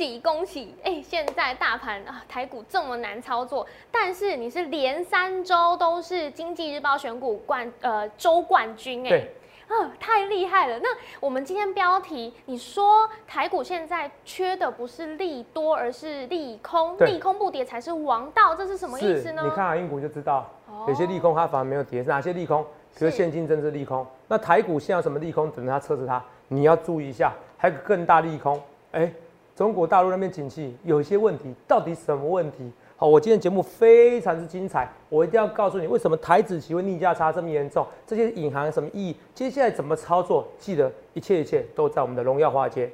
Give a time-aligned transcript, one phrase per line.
[0.00, 0.74] 喜恭喜！
[0.82, 9.28] 哎，现在大盘啊，台股这么难操作，但是你是连三周都是经济日报选股冠呃周冠军哎。
[9.68, 10.78] 啊，太厉害了！
[10.78, 10.88] 那
[11.20, 19.42] 我们今天标题，你说台股现在缺的不是利多，而是利空，利空不跌才是王道，这是什么意思呢？
[19.44, 20.50] 你看啊，英股就知道，
[20.88, 22.64] 有些利空它反而没有跌，是哪些利空？
[22.98, 24.04] 比如现金增值利空。
[24.26, 25.50] 那台股现在有什么利空？
[25.50, 28.58] 等着它测试它，你要注意一下，还有更大利空。
[28.92, 29.12] 哎，
[29.60, 32.72] 中国大陆那边景气有一些问题，到底什么问题？
[32.96, 39.16] 好，我今天节目非常之精彩，我一定要告诉你为什么台子期会逆价差这么严重，这些隐含什么意义？
[39.34, 40.48] 接下来怎么操作？
[40.58, 42.90] 记得一切一切都在我们的荣耀华街。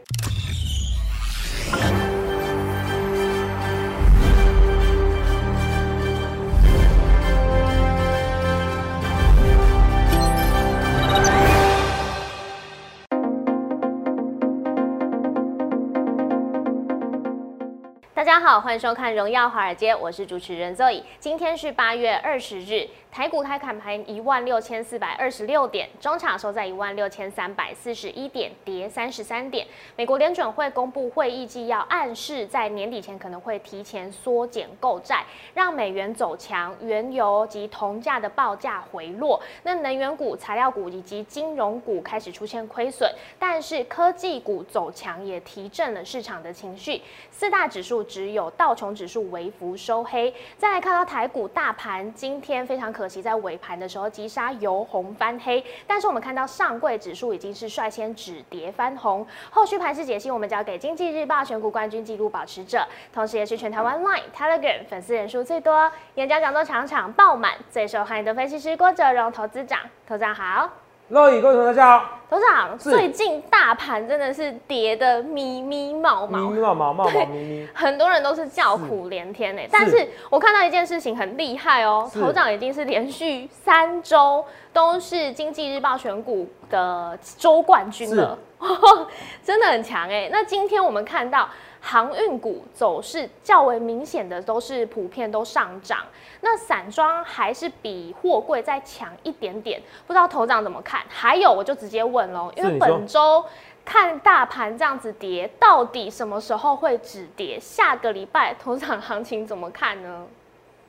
[18.16, 21.02] 大家好，欢迎收看《荣耀华尔街》，我是主持人 Zoe。
[21.18, 22.88] 今天是八月二十日。
[23.16, 29.66] 台股开盘盘一万六千四百二十六点，中场收在一万六千三百四十一点，跌三十三点。
[29.96, 39.42] 美国联准会公布会议纪要，暗示在年底前可能会提前缩减购债，让美元走强，原油及铜价的报价回落。
[39.62, 47.00] 那能源股、材料股以及金融股开始出现亏损，但是科技股走强也提振了市场的情绪。
[47.30, 50.34] 四大指数只有道琼指数微幅收黑。
[50.58, 53.05] 再来看到台股大盘，今天非常可。
[53.08, 59.26] 其在尾盘的时候急杀由红翻黑，但是我们看到上柜指数已经是率先止跌翻红。
[59.50, 69.80] 后续盘势解析，我们交给经济日报选股冠军纪录保持者，同时也是全台湾 Line、Telegram 粉丝人数最多、演讲讲座场场爆满、最受欢迎的分析师郭哲荣投资长。
[70.06, 70.85] 投资长好。
[71.08, 79.62] 各位观众大家好，董事长，最近大盘真的是跌的咪咪冒冒，咪咪冒冒冒冒咪咪，很多人都是叫苦连天呢。
[79.70, 88.36] 但是我看到一件事情很厉害哦，头长已经是连续三周都是经济日报选股的周冠军了，
[89.44, 90.28] 真的很强哎。
[90.32, 91.48] 那今天我们看到。
[91.80, 96.00] 航运股走势较为明显的都是普遍都上涨，
[96.40, 101.04] 那散装还是比货柜再强一点点，不知道头长怎么看？
[101.08, 103.44] 还有我就直接问喽，因为本周
[103.84, 107.58] 看大盘这样子跌，到底什么时候会止跌？
[107.60, 110.26] 下个礼拜头涨行情怎么看呢？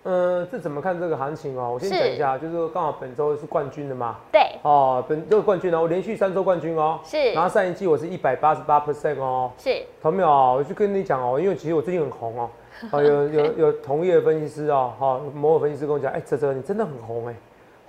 [0.03, 1.71] 嗯，这怎么看这个行情哦？
[1.73, 4.15] 我先讲一下，就是刚好本周是冠军的嘛。
[4.31, 4.41] 对。
[4.61, 6.99] 哦，本这个冠军呢，我连续三周冠军哦。
[7.03, 7.33] 是。
[7.33, 9.51] 然后上一季我是一百八十八 percent 哦。
[9.57, 9.83] 是。
[10.01, 10.29] 同没有？
[10.29, 12.49] 我就跟你讲哦，因为其实我最近很红哦。
[12.91, 17.35] 哦，有 有有同业分析师哦，哈，某某分析师跟我讲，哎，泽泽你真的很红哎，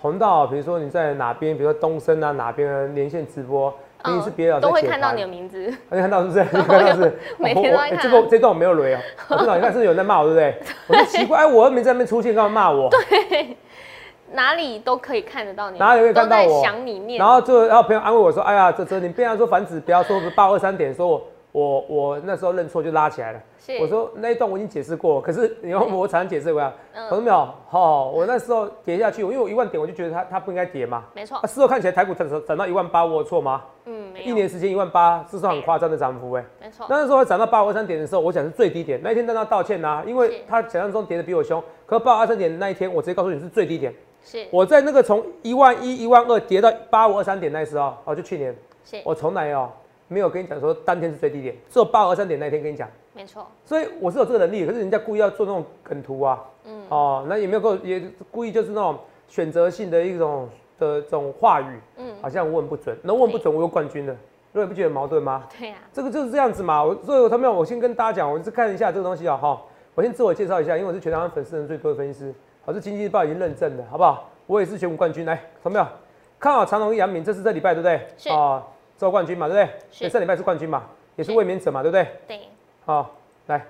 [0.00, 3.72] 红到比如说你在哪边，比如说东升啊哪边连线直播。
[4.04, 5.58] 你是别的都会看到你的名字，
[5.90, 6.46] 你看到是不是？
[6.52, 7.98] 你看到是，每天都看。
[7.98, 8.98] 这个这段我没有雷哦，
[9.30, 10.54] 我知道你看是不是有人在骂我，对不对？
[10.86, 12.88] 我就奇怪，哎，我又没在那边出现，干嘛骂我？
[12.90, 13.56] 对，
[14.32, 16.62] 哪里都可以看得到你，哪里可以看到我？
[16.62, 17.18] 想你面。
[17.18, 21.22] 然后就然后朋友安慰我说，哎呀，这这你不要说反指，不要说八二三点，说我。
[21.52, 23.40] 我我那时候认错就拉起来了。
[23.80, 26.72] 我说那一段我已经解释过，可是你要我才能解释回来。
[26.94, 27.48] 看到没有？
[27.68, 31.04] 好，我那时候跌下去，因为我一万点我就觉得它它不应该跌嘛。
[31.14, 31.38] 没错。
[31.46, 33.62] 事后看起来台股涨涨到一万八，我有错吗？
[33.84, 36.44] 嗯，一年时间一万八，这是很夸张的涨幅哎。
[36.62, 36.86] 没错。
[36.88, 38.98] 那时候涨到八五二三点的时候，我想是最低点。
[39.02, 41.62] 那一天在那道歉呐，因为他想象中跌的比我凶。
[41.84, 43.92] 可八五二三点那一天，我直接告诉你是最低点。
[44.24, 44.46] 是。
[44.50, 48.56] 我在那个从一万一、一万二跌到八五二三点那时候，哦，就去年。
[48.84, 48.96] 是。
[49.04, 49.70] 我从来哦。
[50.08, 53.46] 没有跟你讲说当天是最低点，只有八二三点那天跟你讲，没错。
[53.64, 58.98] 所以我是有这个能力，可是人家故意要做那种梗图啊，嗯，哦，那也没有够，也故意就是那种
[59.28, 60.48] 选择性的一种
[60.78, 64.16] 的这种话语，嗯，好像问不准，那问不准我有冠军的，
[64.52, 65.46] 各位不觉得矛盾吗？
[65.58, 66.82] 对呀，这个就是这样子嘛。
[66.82, 69.60] 我所以他们我先跟大家讲，我是看一下这个东西啊，哈，
[69.94, 74.30] 我先自我介绍一下，因为我是全台湾粉丝人最多的分析师，我，是经济日报已经认证的，好不好？
[74.46, 75.86] 我也是选股冠军，来，有没有
[76.40, 77.22] 看好长隆、阳明？
[77.22, 78.00] 这是这礼拜对不对？
[78.16, 78.64] 是啊。
[78.98, 79.78] 周冠军嘛，对不对？
[79.90, 80.08] 是。
[80.10, 80.82] 上礼拜是冠军嘛，
[81.14, 82.06] 也是卫冕者嘛，对不对？
[82.26, 82.40] 对。
[82.84, 83.10] 好，
[83.46, 83.64] 来，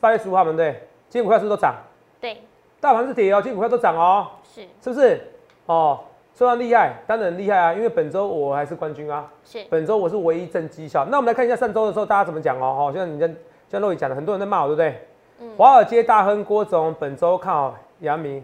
[0.00, 1.74] 八月十五号，对，今天股票是不是都涨？
[2.18, 2.38] 对。
[2.80, 4.28] 大盘是跌哦，今天股票都涨哦。
[4.42, 4.62] 是。
[4.82, 5.20] 是不是？
[5.66, 6.00] 哦，
[6.32, 9.30] 虽然厉害，当然厉害啊，因为本周我还是冠军啊。
[9.44, 9.62] 是。
[9.68, 11.04] 本周我是唯一正绩效。
[11.04, 13.34] 那我们来看一下上周的时候大家怎么讲哦，好像你像
[13.68, 15.06] 像洛伊讲的，很多人在骂我，对不对？
[15.40, 15.52] 嗯。
[15.58, 18.42] 华尔街大亨郭总本周看好阳明。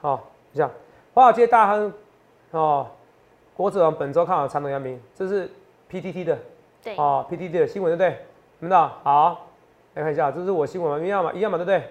[0.00, 0.22] 好，
[0.52, 0.70] 这样，
[1.14, 1.92] 华尔街大亨，
[2.50, 2.86] 哦。
[3.58, 5.50] 郭子王本周看好长隆、阳明，这是
[5.90, 6.38] PTT 的，
[6.80, 8.24] 对，哦，PTT 的新闻，对不对？
[8.60, 8.86] 听到？
[9.02, 9.46] 好，
[9.94, 11.04] 来看一下，这是我新闻嘛？
[11.04, 11.82] 一样嘛，一样嘛，对不对？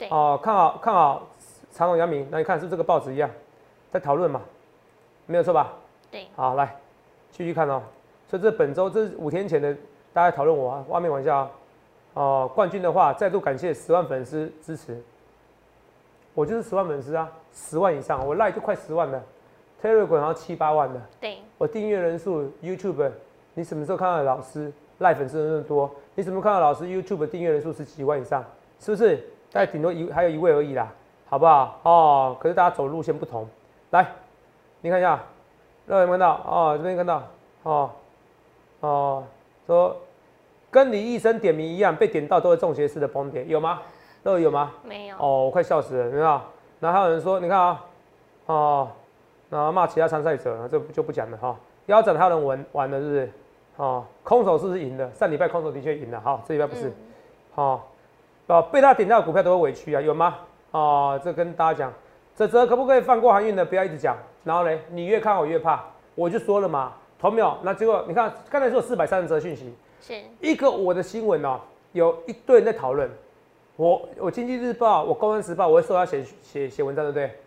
[0.00, 1.28] 对，哦，看好看好
[1.70, 3.30] 长隆、阳明，那你看是这个报纸一样，
[3.92, 4.42] 在讨论嘛，
[5.26, 5.72] 没有错吧？
[6.10, 6.74] 对，好，来
[7.30, 7.80] 继续看哦。
[8.28, 9.72] 所以这本周这是五天前的，
[10.12, 11.50] 大家讨论我啊，外面玩笑啊，
[12.14, 15.00] 哦，冠军的话，再度感谢十万粉丝支持。
[16.34, 19.22] 我就是十万粉丝啊，十万以上，我赖就快十万了
[19.82, 21.00] ，Telegram 好像七八万的。
[21.20, 23.10] 对，我订阅人数 YouTube，
[23.54, 25.90] 你什么时候看到老师赖粉丝人那么多？
[26.14, 28.44] 你什么时候看到老师 YouTube 订阅人数是几万以上？
[28.78, 29.16] 是不是？
[29.52, 30.90] 大概顶多一还有一位而已啦，
[31.28, 31.78] 好不好？
[31.82, 33.46] 哦，可是大家走路线不同。
[33.90, 34.06] 来，
[34.80, 35.22] 你看一下，
[35.86, 36.40] 有没有看到？
[36.46, 37.22] 哦，这边看到，
[37.64, 37.90] 哦，
[38.80, 39.24] 哦，
[39.66, 39.94] 说
[40.70, 43.82] 跟你一生点名一样，被点到都会中邪式的崩点，有吗？
[44.22, 44.72] 那有吗？
[44.82, 45.16] 没有。
[45.18, 46.40] 哦，我快笑死了，你看，
[46.80, 47.84] 然后还有人说，你看啊，
[48.46, 48.88] 哦，
[49.52, 51.54] 然后骂其他参赛者，这就不讲了哈。
[51.86, 53.30] 腰斩还有人玩玩的，是不是？
[53.76, 55.10] 哦，空手是不是赢的？
[55.12, 56.90] 上礼拜空手的确赢了，哈，这礼拜不是。
[57.54, 57.86] 好，
[58.46, 60.38] 哦，被他点到的股票都会委屈啊，有吗？
[60.70, 61.92] 哦，这跟大家讲，
[62.34, 63.62] 泽泽可不可以放过航运的？
[63.62, 64.16] 不要一直讲。
[64.42, 65.84] 然后呢，你越看我越怕，
[66.14, 67.58] 我就说了嘛，同秒。
[67.62, 71.60] 那结果你看，刚才说四百三十则讯息，是一个我的新闻哦，
[71.92, 73.10] 有一堆人在讨论。
[73.76, 77.38] 我我经济日报，我工人时报，我会说要写写写文章，对不对？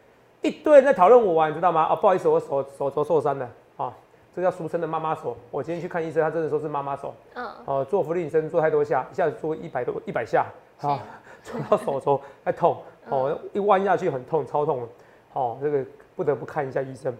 [0.45, 1.87] 一堆人在讨论我啊，你知道吗？
[1.89, 3.91] 哦，不好意思，我手手肘受伤了啊，
[4.35, 5.35] 这叫俗称的妈妈手。
[5.49, 7.11] 我今天去看医生，他真的说是妈妈手。
[7.33, 7.47] 嗯。
[7.65, 10.45] 哦，做俯卧撑做太多下，一下子做一百多一百下，
[10.77, 10.99] 好，
[11.41, 12.77] 做到手肘还痛，
[13.09, 14.87] 哦，一弯下去很痛，超痛。
[15.33, 15.83] 哦，这个
[16.15, 17.15] 不得不看一下医生。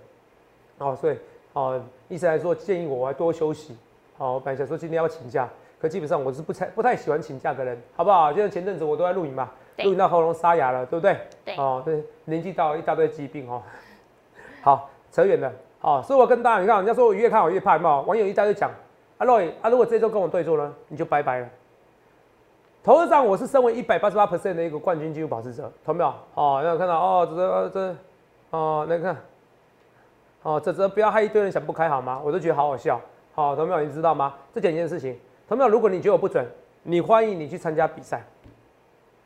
[0.78, 1.18] 哦，所以
[1.54, 3.76] 哦，医生来说建议我多休息。
[4.18, 5.50] 哦，我本来想说今天要请假。
[5.78, 8.32] 可基本上我是不太不太喜欢请假的人，好不好？
[8.32, 11.18] 就像前阵子我都在录影嘛，录影到喉咙沙哑了，对不对？
[11.44, 11.56] 对。
[11.58, 13.62] 哦，对，年纪到了一大堆疾病哦。
[14.62, 15.52] 好，扯远了。
[15.80, 18.72] 好，所以我跟大家，你看，人家说我越看我越怕，有网友一大堆讲，
[19.18, 21.48] 阿洛，啊，如果这周跟我对坐呢，你就拜拜了。
[22.84, 26.14] 投资上我是身为一百八十八 percent 的一个冠军纪录保持者，同没有？
[26.36, 27.96] 哦，有看到哦，这这
[28.52, 29.18] 哦，那看，
[30.44, 32.22] 哦，这这不要害一堆人想不开好吗？
[32.24, 33.02] 我都觉得好好笑。
[33.34, 33.82] 好，同没有？
[33.82, 34.34] 你知道吗？
[34.54, 35.20] 这几件事情。
[35.48, 36.46] 同样，如果你觉得我不准，
[36.84, 38.24] 你欢迎你去参加比赛，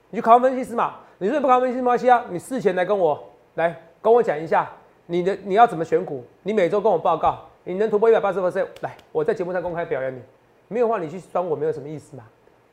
[0.10, 0.96] 你去考分析师嘛。
[1.22, 3.22] 你说不考分析师没关系啊，你事前来跟我
[3.56, 4.70] 来跟我讲一下
[5.08, 10.22] 你的你要怎么选股，你每周跟我报告，你能突破一百八十 percent，来我在节目上公开表扬你。
[10.70, 12.24] 没有话你去酸我没有什么意思嘛，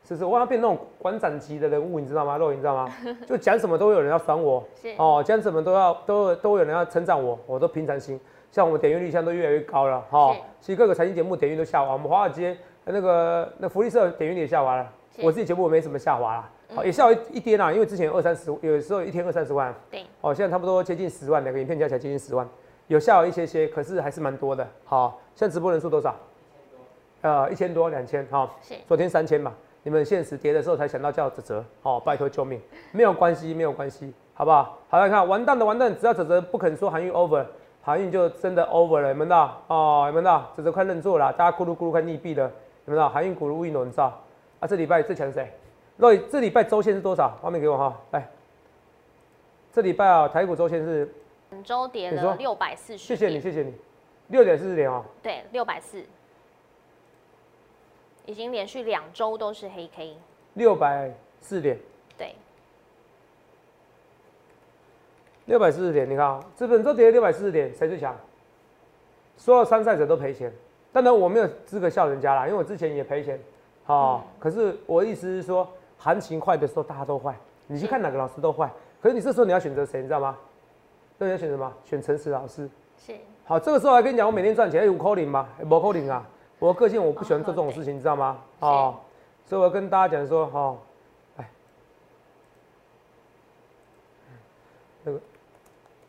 [0.06, 0.24] 是不是？
[0.24, 2.36] 我要变那种馆长级的人物，你知道吗？
[2.36, 2.94] 肉，你知道吗？
[3.26, 4.62] 就讲什么都会有人要酸我，
[4.96, 8.20] 哦，讲什么都要都都有人要称赞我，我都平常心。
[8.52, 12.56] 像我们点阅率现在都越来越高了，哈，其实各个财经节目点阅都下滑，我们华尔街。
[12.84, 14.86] 那个那福利社点击率也下滑了，
[15.22, 22.46] 我自己节目我没什么下滑了，好也下一一跌啦，因为之前二三十，有时候一天二三十万，对，哦现在差不多接近十万，两个影片加起来接近十万，
[22.88, 26.14] 有下滑一些些，可是还是蛮多的，好，现在直播人数多少？
[27.22, 28.50] 呃一千多两千，哈，
[28.86, 32.60] 昨天三千嘛，你们现实跌的时候才想到叫泽泽，哦拜托救命，
[32.92, 34.78] 没有关系没有关系，好不好？
[34.88, 37.44] 好来看完蛋的完蛋，只要泽泽不肯说韩运 over，
[37.82, 42.50] 韩运就真的 over 了，你们到哦你们到泽泽快认错了，大家咕噜咕噜快溺毙了。
[42.86, 44.12] 有没有航运咕噜一轮照
[44.60, 44.68] 啊？
[44.68, 45.52] 这礼拜最强谁？
[45.96, 47.38] 若这礼拜周线是多少？
[47.40, 48.28] 画面给我哈，来。
[49.72, 51.08] 这礼拜啊，台股周线是
[51.50, 53.04] 本周跌了六百四十。
[53.04, 53.74] 谢谢你，谢谢你，
[54.28, 55.04] 六点四十点哦。
[55.22, 56.04] 对，六百四，
[58.24, 60.16] 已经连续两周都是黑 K。
[60.54, 61.10] 六百
[61.40, 61.78] 四点。
[62.16, 62.34] 对。
[65.46, 68.16] 六百四十点，你看啊，这本周跌了六百四十点，谁最强？
[69.36, 70.52] 所有参赛者都赔钱。
[70.92, 73.38] 当然我没有资格笑人家啦，因为我之前也赔钱，
[73.84, 77.34] 好，可是我的意思是说，行情坏的时候大家都坏，
[77.66, 80.36] 你去看哪个老师都坏，可是你这时候你要选择谁，你知道吗？
[81.18, 81.72] 那你要选什么？
[81.84, 82.68] 选诚实老师。
[82.98, 83.16] 是。
[83.44, 85.48] 好，这个时候还跟你讲，我每天赚钱有扣零吗？
[85.62, 86.26] 没扣零啊，
[86.58, 88.38] 我个性我不喜欢做这种事情，你知道吗？
[88.60, 88.96] 哦，
[89.44, 90.76] 所以我跟大家讲说，哈，
[91.36, 91.50] 哎，
[95.04, 95.20] 那个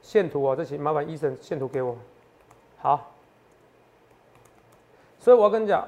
[0.02, 1.96] 线图啊，这请麻烦医生线图给我，
[2.80, 3.12] 好。
[5.20, 5.88] 所以我要跟你讲，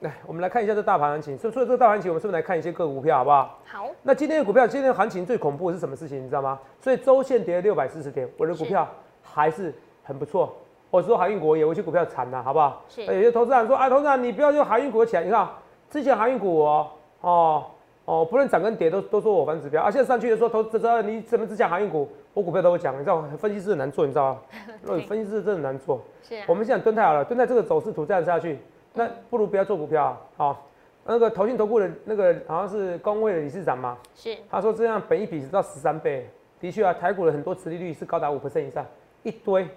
[0.00, 1.36] 来，我们来看一下这大盘行情。
[1.36, 3.58] 所以，所以这个大盘行情，我们是不是来看一些个股票，好不好？
[3.66, 3.88] 好。
[4.02, 6.22] 那今天的股票，今天的行情最恐怖的是什么事情？
[6.22, 6.58] 你知道吗？
[6.80, 8.86] 所以周线跌了六百四十点，我的股票
[9.22, 9.74] 还是
[10.04, 10.54] 很不错。
[10.90, 12.84] 我说航运股有一些股票惨了，好不好？
[12.88, 13.04] 是。
[13.04, 15.24] 有些投资人说，啊，投资人你不要用航运股起来。
[15.24, 15.48] 你看，
[15.90, 16.86] 之前航运股哦，
[17.22, 17.64] 哦，
[18.04, 22.08] 哦，不论涨跟跌都都说我反指标，啊，现在上去的时候，投资者你怎么只讲航运股？
[22.34, 24.40] 我股票都会讲，你知道分析师很难做，你知道吗？
[25.08, 26.00] 分析师真的难做。
[26.22, 26.36] 是。
[26.46, 28.58] 我们现在蹲太好了，蹲在这个走势图这样下去。
[28.94, 30.20] 那不如不要做股票啊！
[30.36, 30.66] 好，
[31.04, 36.28] 那个投信投顾的那个好像是工会的理事长嘛，是他说这样本一比是到十三倍，
[36.60, 38.84] 的确啊，台股的很多殖利率是高达五 percent 以上，
[39.22, 39.68] 一堆。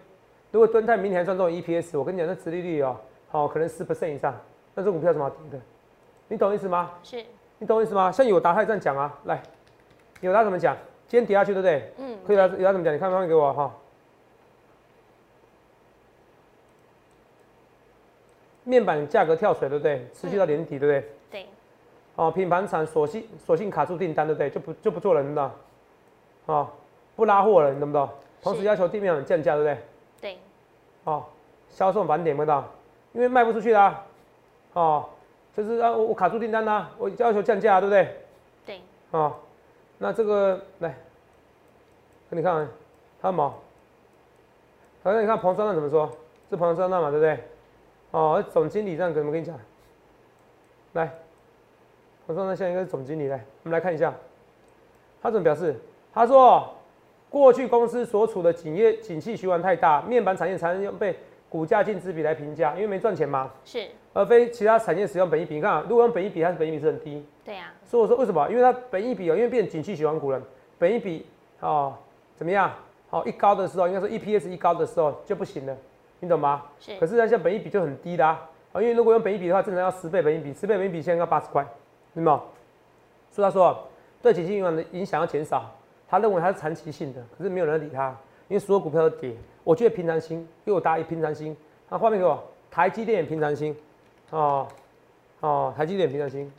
[0.52, 2.98] 如果蹲泰明年赚这种 EPS，我跟你讲，那殖利率哦，
[3.30, 4.36] 好可能十 percent 以上，
[4.76, 5.66] 那这股票怎么跌的？
[6.28, 6.92] 你懂意思吗？
[7.04, 7.24] 是，
[7.60, 8.12] 你懂意思吗？
[8.12, 9.42] 像友达他这样讲啊，来，
[10.22, 10.76] 友达怎么讲？
[11.08, 11.94] 今天跌下去对不对？
[11.98, 12.94] 嗯，可以啊，友达怎么讲？
[12.94, 13.74] 你看方面给我哈。
[18.72, 20.08] 面板价格跳水，对不对？
[20.14, 21.10] 持续到年底，对不对？
[21.30, 21.46] 对。
[22.16, 24.50] 哦，品牌厂索性索性卡住订单，对不对？
[24.50, 25.52] 就不就不做了，你知道？
[26.46, 26.70] 哦，
[27.18, 28.08] 不拉货了，你懂不懂？
[28.42, 29.78] 同时要求地面很降价，对不对？
[30.22, 30.38] 对。
[31.04, 31.26] 哦，
[31.70, 32.64] 销售返点，没到？
[33.12, 34.06] 因为卖不出去啦。
[34.72, 35.10] 哦，
[35.54, 38.16] 就是啊，我卡住订单啦，我要求降价，对不对？
[38.66, 38.82] 对。
[39.12, 39.36] 哦，
[39.98, 40.96] 那这个来，
[42.30, 42.66] 给你看，
[43.22, 43.54] 看吗？
[45.04, 46.10] 好，那你看彭双浪怎么说？
[46.50, 47.44] 是彭双浪嘛，对不对？
[48.12, 49.58] 哦，总经理这样怎么跟你讲？
[50.94, 51.10] 来，
[52.28, 54.14] 我说那现在应该是总经理来，我们来看一下，
[55.22, 55.76] 他怎么表示？
[56.14, 56.70] 他说，
[57.30, 63.50] 过去公司所处的景业景气循环太大，面板产业常用被股价净值比来评价，因为没赚钱嘛。
[63.64, 63.88] 是。
[64.14, 67.26] 而非其他产业使用本益比，你看，如果用本益比，它是本益比是很低。
[67.46, 67.72] 对呀。
[67.86, 68.46] 所以我说为什么？
[68.50, 70.42] 因为它本益比哦，因为变景气循环股了，
[70.78, 71.26] 本益比
[71.62, 71.96] 哦
[72.36, 72.74] 怎么样？
[73.10, 75.78] 好，一高的时候，应该说 EPS 一高的时候就不行了，
[76.22, 76.64] 你懂吗？
[76.80, 76.98] 是。
[76.98, 81.62] 可是它现在本益比就很低的啊，因为如果用本益比的话，正常要十倍本益比，十倍本益比现在要八十块，
[82.14, 82.42] 明白吗？
[83.30, 83.78] 所以他说
[84.22, 85.70] 对景气影响的影响要减少。
[86.08, 88.10] 他认为它是长期性的，可是没有人理他，
[88.50, 89.34] 因为所有股票都跌。
[89.64, 91.56] 我觉得平常心，给我搭一平常心。
[91.88, 93.74] 那画面给我，台积电平常心，
[94.32, 94.68] 哦
[95.40, 96.52] 哦，台积电平常心，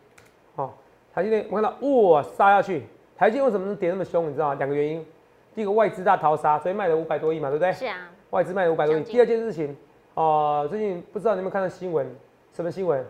[0.54, 0.71] 哦，
[1.14, 4.31] 台积电我看到哇杀下去，台积电为什么能跌那么凶？
[4.31, 4.54] 你知道吗？
[4.54, 5.07] 两个原因，
[5.54, 7.71] 第一个外资大逃杀，所以卖了五百多亿嘛，对不对？
[7.75, 9.02] 是啊，外资卖了五百多亿。
[9.04, 9.76] 第二件事情，
[10.14, 12.06] 哦，最近不知道你有没有看到新闻？
[12.54, 13.04] 什么新闻？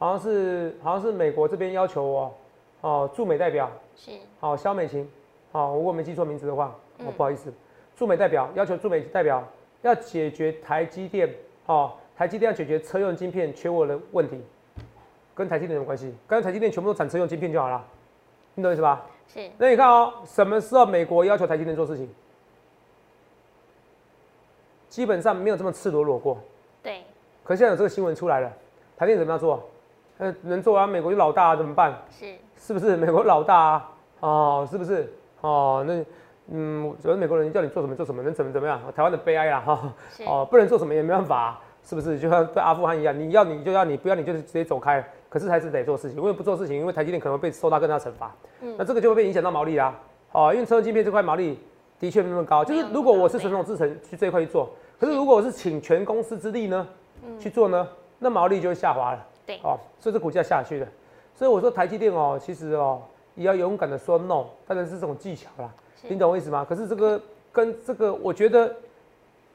[0.00, 2.32] 好像是好像是美国这边要求哦，
[2.80, 5.08] 哦，驻美代表是，好肖美琴。
[5.52, 7.52] 好，如果没记错名字的话，哦，不好意思，
[7.94, 9.46] 驻美代表要求驻美代表
[9.82, 11.32] 要解决台积电，
[11.66, 14.42] 哦，台积电要解决车用晶片缺货的问题，
[15.36, 16.12] 跟台积电有关系？
[16.26, 17.80] 刚才台积电全部都产车用晶片就好了，
[18.56, 19.06] 你懂意思吧？
[19.28, 19.48] 是。
[19.56, 22.12] 那你看哦，什么时候美国要求台积电做事情？
[24.94, 26.38] 基本上没有这么赤裸裸过。
[26.80, 27.02] 对。
[27.42, 28.48] 可现在有这个新闻出来了，
[28.96, 29.60] 台积电怎么样做？
[30.18, 30.86] 呃，能做啊？
[30.86, 31.92] 美国就老大怎么办？
[32.12, 32.32] 是。
[32.56, 33.90] 是不是 美国老大啊？
[34.20, 35.12] 哦，是不是？
[35.40, 36.04] 哦，那
[36.46, 38.80] 嗯，主要美国人叫你做什么做什么，能怎么怎么样？
[38.94, 39.92] 台湾的悲哀啦，哈，
[40.28, 42.16] 哦，不能做什么也没办法，是不是？
[42.16, 45.04] 就像对阿富汗一样，你要你就要你，不要你就是直接走开。
[45.28, 48.32] 可是还是得做事情，因为不做事情，因为台积电可能会被受到更大惩罚。
[48.60, 49.92] 嗯，那这个就会被影响到毛利啦。
[50.30, 51.58] 哦，因为车用晶片这块毛利
[51.98, 52.64] 的确没那么高。
[52.64, 56.86] 就是如果我是传统制程去这一块去做，可是如果我是请全公司之力呢
[57.38, 59.26] 去做呢，那毛利就会下滑了。
[59.46, 60.86] 对，哦，所以这股价下去了。
[61.34, 63.02] 所以我说台积电哦，其实哦。
[63.36, 65.68] 也要勇敢的说 no，当然是这种技巧啦，
[66.02, 66.64] 你懂我意思吗？
[66.68, 67.20] 可是这个
[67.50, 68.72] 跟这个，我觉得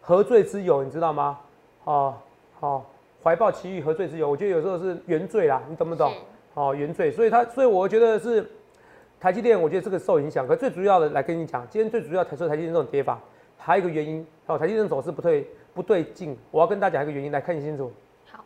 [0.02, 1.40] 何罪之有，你知道吗？
[1.86, 2.14] 哦，
[2.60, 2.86] 好，
[3.24, 4.30] 怀抱奇遇何罪之有？
[4.30, 6.12] 我觉得有时候是原罪啦，你懂不懂？
[6.56, 8.46] 哦，原罪，所以他，所以我觉得是
[9.18, 10.46] 台积电，我觉得这个受影响。
[10.46, 13.18] 可最主要的来跟你讲，今天最主要台说台积电这种跌法，
[13.60, 17.92] 还有一个原因，哦，台积电走势不对不对劲，我要跟大家讲一个原因，来看清楚。
[18.26, 18.44] 好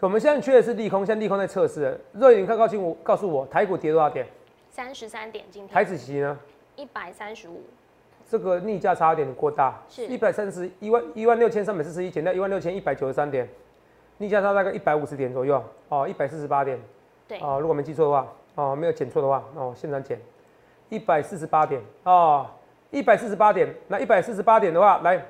[0.00, 1.98] 我们现在缺的是利空，现在利空在测试。
[2.14, 4.26] 热眼看，告诉我，告诉我，台股跌多少点？
[4.70, 5.44] 三十三点。
[5.50, 6.36] 今天台子期呢？
[6.76, 7.62] 一百三十五。
[8.28, 13.48] 这个逆价差有点过大，是一百三十一万一万六千三百四十一减掉一万六千一百九十三点，
[14.18, 16.80] 逆价差大概一百五十点左右哦，一百四十八点。
[17.28, 20.18] 对哦，如果没记错的话，哦，没有减错的话，哦，现场减
[20.88, 22.46] 一百四十八点哦，
[22.94, 23.68] 一百四十八点。
[23.88, 25.20] 那一百四十八点的话，来，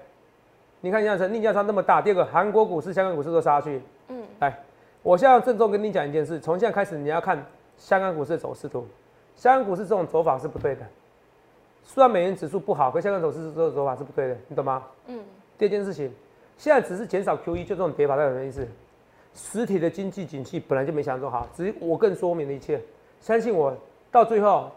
[0.82, 2.02] 你看一下，成逆价差那么大。
[2.02, 3.80] 第二个，韩国股市、香港股市都杀下去。
[4.08, 4.56] 嗯，来，
[5.02, 7.42] 我现在郑重跟你讲一件事，从现在开始你要看
[7.78, 8.86] 香港股市的走势图，
[9.34, 10.82] 香港股市这种走法是不对的。
[11.82, 14.82] 虽然美元指数不好，可香港走势这种走法是不对的，你懂吗？
[15.06, 15.20] 嗯。
[15.56, 16.12] 第二件事情，
[16.58, 18.66] 现在只是减少 QE，就这种跌法代表什么意思？
[19.34, 22.80] 实体的经济景气本来就没想中好，只是我更说明了一切。
[23.20, 23.74] 相信我，
[24.10, 24.70] 到最后，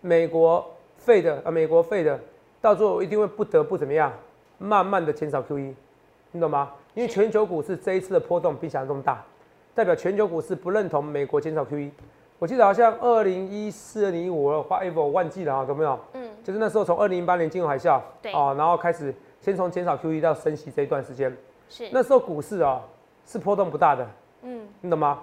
[0.00, 0.68] 美国
[1.04, 2.18] 废的啊，美国废的，
[2.60, 4.12] 到最后一定会不得不怎么样，
[4.58, 5.74] 慢慢的减少 QE，
[6.30, 6.70] 你懂吗？
[6.94, 9.24] 因为全球股市这一次的波动比想象中大，
[9.74, 11.90] 代表全球股市不认同美国减少 QE。
[12.38, 15.98] 我记得好像二零一四、二零一五，我发 ever 忘记了啊，有没有？
[16.12, 21.36] 嗯，就是那时候从二零一八年金融海啸，对啊，然后开始先从减少 QE 到升息这一段时间，
[21.68, 22.80] 是那时候股市啊
[23.26, 24.06] 是波动不大的，
[24.42, 25.20] 嗯，你懂吗？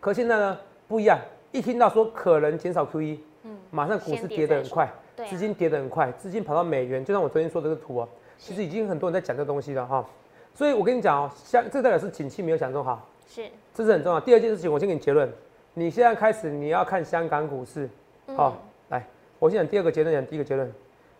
[0.00, 1.18] 可现在呢不一样，
[1.52, 4.90] 一听到说可能减少 QE，嗯，马上股市跌得很快，
[5.28, 8.08] 资金跌得很快，资金跑到美元，就像我昨天说的这个图啊，
[8.38, 10.04] 其实已经很多人在讲这东西了哈。
[10.52, 14.20] 所以我跟你讲哦，香这代表是景气没有想中好，是，这是很重要。
[14.20, 15.32] 第二件事情，我先给你结论，
[15.74, 17.88] 你现在开始你要看香港股市，
[18.36, 18.56] 好，
[18.88, 19.06] 来，
[19.38, 20.70] 我先讲第二个结论，讲第一个结论，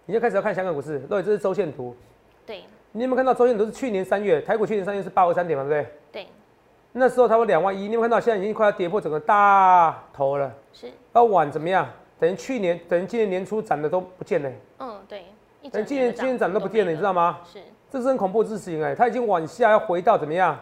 [0.07, 0.99] 你就开始要看香港股市。
[1.01, 1.95] 对，这是周线图，
[2.45, 5.93] 对，你有没有看到周线图是去年三月，台股去年三月是八二三点嘛，对不对？
[6.25, 6.29] 对，
[6.93, 10.53] 那时候它有两万一，你有没有看到现在已经快要跌破整个大头了？
[10.73, 11.89] 是，那晚怎么样？
[12.21, 14.51] 等于去年，等于今年年初涨的都不见了。
[14.79, 15.25] 嗯，对，
[15.73, 17.41] 等于今年今年涨都不见了，你知道吗？
[17.51, 17.59] 是。
[17.91, 20.57] 这是很恐怖的事情哎，它已经往下要回到怎么样？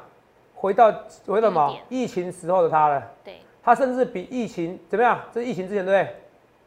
[0.54, 0.90] 回到
[1.26, 1.76] 回到什么？
[1.88, 3.06] 疫情时候的它了。
[3.24, 3.34] 对。
[3.62, 5.20] 它甚至比疫情怎么样？
[5.32, 6.14] 这是疫情之前对不对？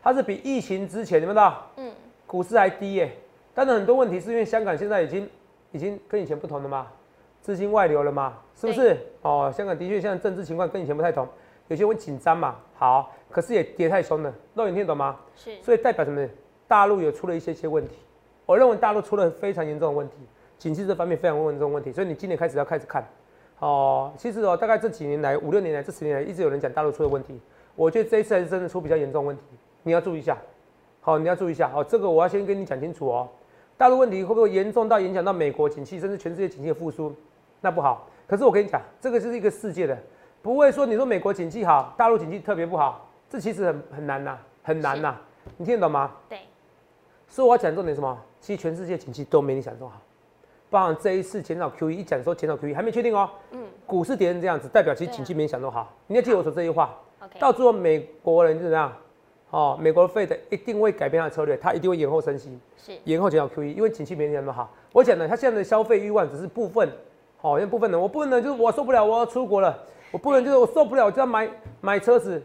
[0.03, 1.65] 它是比疫情之前，你们知道？
[1.77, 1.91] 嗯，
[2.27, 3.11] 股市还低耶。
[3.53, 5.29] 但是很多问题是因为香港现在已经
[5.71, 6.87] 已经跟以前不同了嘛，
[7.41, 8.97] 资金外流了嘛，是不是？
[9.23, 11.27] 哦，香港的确现在政治情况跟以前不太同，
[11.71, 12.57] 有些会紧张嘛。
[12.75, 15.17] 好，可是也跌太凶了，肉眼听懂吗？
[15.37, 15.51] 是。
[15.63, 16.27] 所以代表什么？
[16.67, 17.95] 大陆有出了一些些问题。
[18.45, 20.15] 我认为大陆出了非常严重的问题，
[20.57, 21.93] 经济这方面非常严重问题。
[21.93, 23.07] 所以你今年开始要开始看。
[23.59, 27.39] 哦，其实哦，大概这几年来，五六年来，这十年来，一直有人讲大陆出了问题。
[27.73, 29.43] 我觉得这一次还是真的出比较严重问题，
[29.83, 30.37] 你要注意一下。
[30.99, 31.69] 好，你要注意一下。
[31.69, 33.29] 好，这个我要先跟你讲清楚哦。
[33.77, 37.15] 大陆问题会不会严重到影响到美国景气，甚至全世界景气的复苏？
[37.61, 38.07] 那不好。
[38.27, 39.97] 可是我跟你讲，这个是一个世界的，
[40.41, 45.15] 不会说你说美国景气好，大陆景气特别不好，这其实很很难呐，很难呐。
[45.57, 46.11] 你听得懂吗？
[46.29, 46.39] 对。
[47.27, 48.17] 所以我要讲重点什么？
[48.39, 50.01] 其实全世界景气都没你想中好。
[50.69, 53.29] 包含这一次减少 QE，一讲说减少 QE 还没确定哦。
[53.51, 55.93] 嗯，股市跌成这样子，代表其实景气没你想都好。
[56.07, 56.97] 你要记得我说这句话。
[57.21, 57.39] OK。
[57.39, 58.91] 到最后美国人就怎样？
[59.49, 64.71] 哦，美国的 Fed 一定会改变他的策略，他一定会延后升息，是延后减少 QE，因为景气没想都好。
[64.93, 66.89] 我讲的，他现在的消费欲望只是部分，
[67.37, 69.73] 好，因为部分人，我部分人就是我受不了，我要出国了；
[70.11, 71.49] 我不能就是我受不了，我就要买
[71.79, 72.41] 买车子，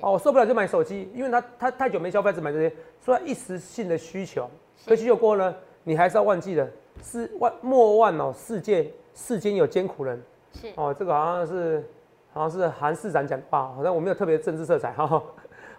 [0.00, 4.48] 哦，我受不了就买手机，因为他他太久没消费，只买这些，所以一时性的需求。
[4.86, 6.68] 可需求过后呢，你还是要忘记的。
[7.02, 10.22] 世万莫忘哦，世界世间有艰苦人。
[10.52, 11.84] 是哦，这个好像是
[12.32, 15.22] 好像是韩市长讲的话，好像我没有特别政治色彩 哈。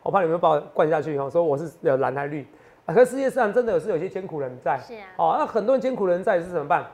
[0.04, 2.46] 我怕你们把我灌下去哈，说我是有蓝还绿
[2.86, 2.94] 啊。
[2.94, 4.80] 可世界上真的是有些艰苦人在。
[4.80, 5.06] 是啊。
[5.18, 6.86] 哦，那很多人艰苦人在是怎么办？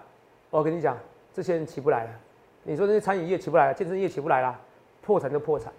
[0.50, 0.98] 我跟你讲，
[1.34, 2.10] 这些人起不来了。
[2.68, 4.54] 你说那些餐饮业起不来了，健身业起不来了，
[5.02, 5.72] 破产就破产。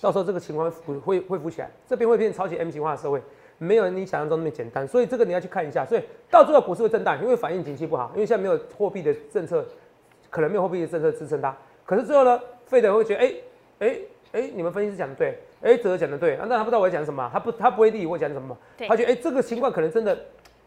[0.00, 3.20] 到时候这个情况会会恢复起来，这边会变成超级 M 型化的社会。
[3.58, 5.84] 没有你想象中那么简单，所以这个你要去看一下。
[5.84, 9.66] 所以到最后股市会震荡，因为反映景气不好，因为现在没有货币的政策，
[10.30, 11.56] 可能没有货币的政策支撑它。
[11.84, 13.34] 可是最后呢，费德会觉得，哎
[13.80, 13.98] 哎
[14.32, 20.16] 哎，你们分析师讲的对，哎，哲讲的对，那他不知道我在讲什么，他不他不会理我讲什么，他觉得哎，这个情况可能真的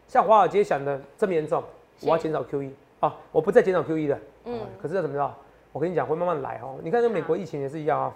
[0.06, 1.62] 像华尔街想的这么严重，
[2.02, 5.34] 我要减少 QE 啊，我不再减少 QE 的，嗯，可是要怎么着？
[5.72, 6.78] 我跟你讲，会慢慢来哦。
[6.82, 8.12] 你看这美国疫情也是一样啊，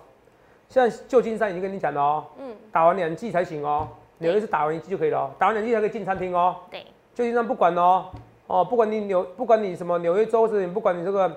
[0.68, 3.88] 现在旧金山已经跟你讲了哦，嗯，打完两剂才行哦。
[4.18, 6.56] 纽约是打完一剂就可以了，打完两剂才可以进餐厅哦。
[6.70, 8.06] 对，旧金山不管哦，
[8.46, 11.30] 哦，不管你纽，不管你什么纽约州是，不管你这个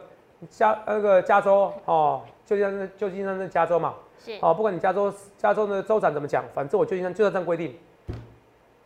[0.50, 3.96] 加那个加州哦，旧金山旧金山是加州嘛？
[4.24, 4.38] 是。
[4.42, 7.76] 哦，不管你加州加州的州长怎么讲，反正我旧金山就要这样规定。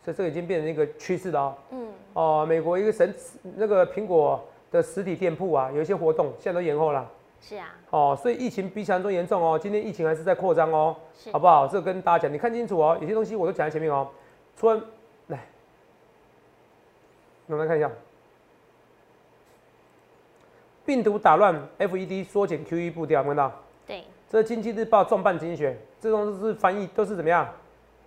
[0.02, 1.54] 所以这个已经变成一个趋势了哦。
[1.70, 1.88] 嗯。
[2.14, 3.14] 哦，美国一个神
[3.56, 7.08] 那个苹果的实体店铺啊，有一些活动现在都延后了。
[7.42, 9.58] 是啊，哦，所以疫情比想象中严重哦。
[9.58, 10.96] 今天疫情还是在扩张哦，
[11.32, 11.66] 好不好？
[11.66, 12.96] 这个跟大家讲，你看清楚哦。
[13.00, 14.08] 有些东西我都讲在前面哦。
[14.56, 14.80] 除了
[15.26, 15.44] 来，
[17.46, 17.90] 我们来看一下，
[20.86, 23.52] 病毒打乱 FED 缩减 QE 步调，有看到？
[23.86, 24.04] 对。
[24.30, 27.46] 这是经济日报重磅精选，这种都是翻译，都是怎么样？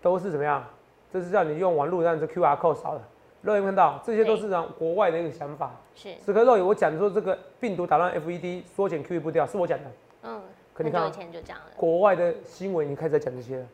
[0.02, 0.64] 都是怎么样？
[1.12, 3.02] 这是叫你用网络让这 QR code 扫的。
[3.46, 5.80] 肉眼看到，这些都是让国外的一个想法。
[5.94, 6.10] 是。
[6.26, 9.86] 此刻肉眼我讲说这个病毒打乱 FED 缩减 QE 步调，是我讲的。
[10.24, 10.42] 嗯。
[10.74, 11.66] 可你看，以前就讲了。
[11.78, 13.66] 国外的新闻已经开始在讲这些了，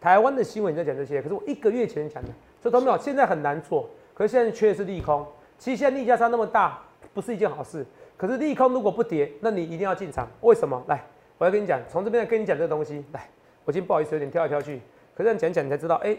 [0.00, 2.98] 台湾的新闻在讲这些，可是我一个月前讲的，所以都没有。
[2.98, 5.24] 现在很难做，可是现在缺的是利空。
[5.58, 7.86] 其实现在利价差那么大，不是一件好事。
[8.16, 10.26] 可是利空如果不跌，那你一定要进场。
[10.40, 10.82] 为什么？
[10.88, 11.04] 来，
[11.38, 13.04] 我要跟你讲，从这边跟你讲这个东西。
[13.12, 13.28] 来，
[13.64, 14.80] 我今天不好意思有点跳来跳去，
[15.14, 16.16] 可是这样讲讲你才知道，哎，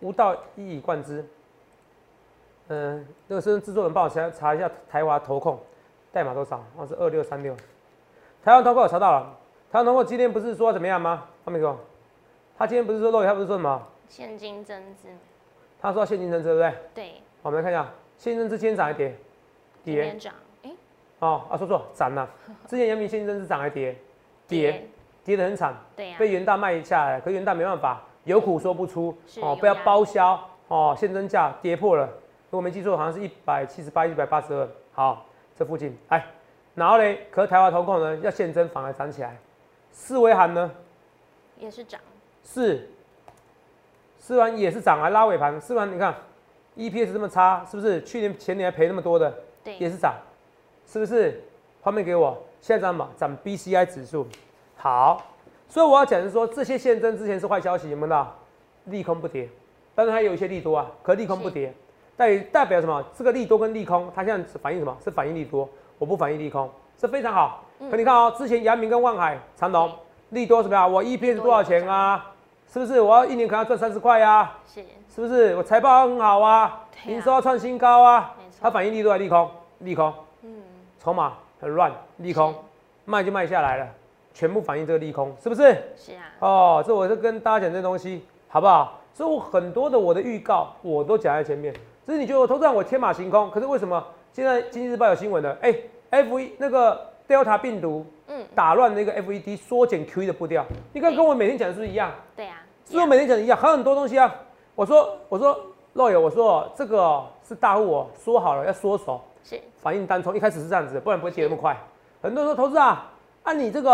[0.00, 1.24] 无道一以贯之。
[2.68, 5.58] 嗯，那个是制作人帮我查查一下台华投控
[6.12, 6.62] 代码多少？
[6.76, 7.54] 哦，是二六三六。
[8.44, 9.36] 台湾投控我查到了，
[9.72, 11.24] 台湾投控今天不是说怎么样吗？
[11.44, 11.78] 他没说，
[12.56, 13.82] 他今天不是说漏，他不是说什么？
[14.08, 15.08] 现金增资。
[15.80, 16.74] 他说现金增资对不对？
[16.94, 17.22] 对。
[17.42, 19.16] 我们来看一下，现金增资今天涨还跌？
[19.82, 20.14] 跌。
[20.16, 20.34] 涨。
[20.64, 20.70] 哎。
[21.20, 22.28] 哦啊，说错，涨了。
[22.66, 23.96] 之前阳明现金增资涨还跌？
[24.46, 24.86] 跌。
[25.24, 25.74] 跌得很惨。
[25.96, 26.16] 对呀。
[26.18, 29.16] 被元大卖下来，可元大没办法，有苦说不出。
[29.40, 32.08] 哦，不要包销哦，现增价跌破了。
[32.50, 34.68] 如果没记错，好像是一百七十八、一百八十二。
[34.92, 36.26] 好，这附近，哎，
[36.74, 39.36] 然后嘞，可是台湾投控呢，要现增反而涨起来。
[39.90, 40.70] 四维行呢，
[41.58, 42.00] 也是涨。
[42.42, 42.88] 是，
[44.18, 45.60] 四完也是涨啊，拉尾盘。
[45.60, 46.14] 四完你看
[46.76, 48.00] ，EPS 这么差，是不是？
[48.02, 49.32] 去年前年还赔那么多的，
[49.62, 50.14] 对，也是涨，
[50.86, 51.42] 是不是？
[51.82, 54.26] 画面给我，现在涨嘛，涨 BCI 指数。
[54.76, 55.22] 好，
[55.68, 58.26] 所以我要讲是说，这些现增之前是坏消息，有没有？
[58.86, 59.46] 利空不跌，
[59.94, 61.74] 但是还有一些利多啊，可利空不跌。
[62.18, 63.02] 代代表什么？
[63.16, 64.94] 这个利多跟利空，它现在是反映什么？
[65.02, 65.66] 是反映利多，
[65.98, 66.68] 我不反映利空，
[67.00, 67.62] 是非常好。
[67.88, 69.88] 可你看哦，之前阳明跟万海、长隆
[70.30, 70.84] 利多什么呀？
[70.84, 72.32] 我 EPS 多少钱啊？
[72.70, 73.00] 是不是？
[73.00, 74.52] 我要一年可能要赚三十块呀？
[74.66, 75.54] 是，是不是？
[75.54, 78.34] 我财报很好啊，营收要创新高啊。
[78.60, 79.50] 它反映利多还是利空？
[79.78, 80.12] 利空。
[80.42, 80.50] 嗯。
[81.00, 82.52] 筹码很乱，利空，
[83.04, 83.86] 卖就卖下来了，
[84.34, 85.62] 全部反映这个利空，是不是？
[85.96, 88.98] 是啊，哦，这我是跟大家讲这东西，好不好？
[89.14, 91.72] 所以我很多的我的预告我都讲在前面。
[92.08, 95.54] 只是你觉得我投资人我天马行空，可是为什么现在经济日报有新闻呢？
[95.60, 95.74] 哎
[96.08, 100.64] ，F 一那个 Delta 病毒，嗯，打乱那个 FED 缩减 QE 的步调。
[100.94, 102.10] 你看跟我每天讲的是不是一样？
[102.34, 104.34] 对啊，是我每天讲的一样，还有很多东西啊。
[104.74, 105.54] 我说我说
[105.92, 111.76] 肉友，我说这个是大户哦，说好了要缩手，是反应单冲，一开始是这样子，不然不会跌那么快。
[112.22, 113.92] 很多人说投资啊，按你这个。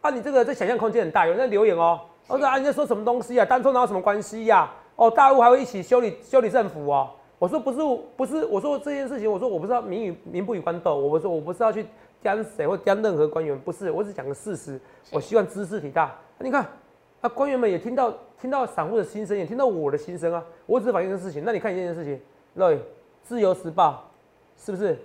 [0.00, 1.98] 啊，你这个这想象空间很大，有人在留言哦。
[2.28, 3.44] 我说啊，你在说什么东西啊？
[3.44, 4.70] 单冲哪有什么关系呀？
[4.94, 7.10] 哦，大户还会一起修理修理政府哦。
[7.42, 7.78] 我说不是，
[8.16, 10.96] 不是，我说这件事情，我说我不知道民与民不与官斗。
[10.96, 11.84] 我不说我不是要去
[12.22, 14.80] 刁谁或刁任何官员，不是，我只讲个事实。
[15.10, 16.16] 我希望知识体大。
[16.38, 16.64] 你看，
[17.20, 20.44] 啊，官员们也听到听到散户的心声，也听到我的心声啊。
[20.66, 21.42] 我只反映一件事情。
[21.44, 22.20] 那你看一件事情，
[22.54, 22.80] 对，
[23.24, 24.08] 自由时报
[24.56, 24.96] 是不是？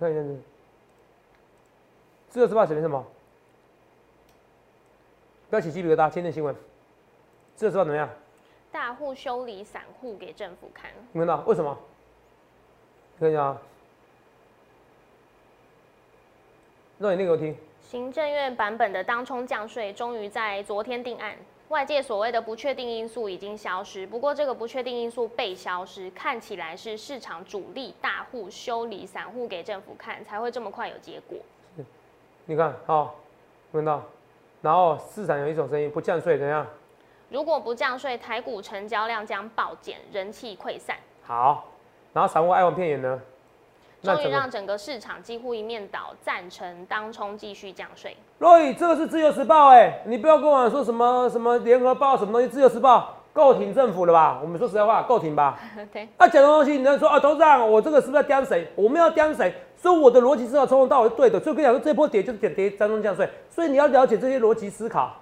[0.00, 0.40] 看一件事。
[2.30, 3.04] 自由时报写的什么？
[5.50, 6.08] 不要起鸡皮疙瘩。
[6.08, 6.56] 今天新闻，
[7.54, 8.08] 自由时报怎么样？
[8.78, 10.88] 大户修理散户给政府看。
[11.10, 11.76] 你看到为什么？
[13.18, 13.58] 看一下啊。
[16.98, 17.56] 那你念给我听。
[17.82, 21.36] 行政院版本的当冲降税终于在昨天定案，
[21.70, 24.06] 外界所谓的不确定因素已经消失。
[24.06, 31.36] 不过这个不确定因素被消失，看起来是市场主力大户修理散户给政府看，才会这么快有结果。
[32.44, 33.16] 你看，好，
[33.72, 34.04] 看到，
[34.62, 36.64] 然后市场有一种声音，不降税怎样？
[37.30, 40.96] 如果不降税，台股成交量将暴减，人气溃散。
[41.22, 41.66] 好，
[42.14, 43.20] 然后散户爱玩片言呢？
[44.02, 48.16] 终于让整个市场几乎一面倒，赞成当冲继续降税。
[48.38, 54.38] 若雨，这个是自由时报哎，你不要跟我说什么什么联合报什么东西，自由时报够挺政府了吧？
[54.40, 55.58] 我们说实在话，够挺吧？
[55.92, 56.08] 对。
[56.16, 58.66] 啊，讲的东西，你能说啊，董事长，我这个是不是要刁谁？
[58.74, 59.52] 我们要刁谁？
[59.76, 65.14] 所以我的逻辑思考从头到尾是对的，所以跟你讲说这波跌就是跌跌当中降税，所以你要了解这些逻辑思考。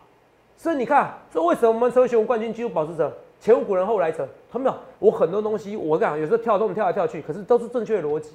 [0.56, 4.26] 所以你看，所以为什么我们成为选冠军、纪录保持者、前无古人后来者？
[4.50, 8.32] 他们有我很多东西，我讲有时候跳动跳来跳去，可是都是正确的逻辑。